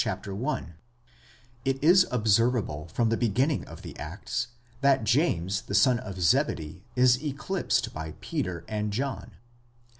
[0.03, 0.63] 8
[1.63, 4.47] It is observable from the beginning of the Acts,
[4.81, 9.33] that James the son of Zebedee is eclipsed by Peter and John.